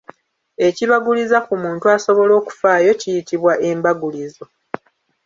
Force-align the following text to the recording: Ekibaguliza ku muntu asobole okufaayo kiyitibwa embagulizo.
Ekibaguliza 0.67 1.37
ku 1.47 1.53
muntu 1.63 1.85
asobole 1.95 2.33
okufaayo 2.41 2.91
kiyitibwa 3.01 3.53
embagulizo. 3.69 4.45